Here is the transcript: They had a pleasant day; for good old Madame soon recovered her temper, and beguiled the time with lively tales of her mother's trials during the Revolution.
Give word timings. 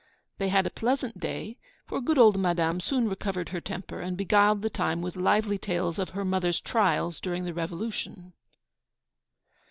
They 0.39 0.49
had 0.49 0.65
a 0.65 0.71
pleasant 0.71 1.19
day; 1.19 1.59
for 1.85 2.01
good 2.01 2.17
old 2.17 2.35
Madame 2.39 2.79
soon 2.79 3.07
recovered 3.07 3.49
her 3.49 3.61
temper, 3.61 3.99
and 3.99 4.17
beguiled 4.17 4.63
the 4.63 4.69
time 4.71 5.03
with 5.03 5.15
lively 5.15 5.59
tales 5.59 5.99
of 5.99 6.09
her 6.17 6.25
mother's 6.25 6.59
trials 6.59 7.19
during 7.19 7.45
the 7.45 7.53
Revolution. 7.53 8.33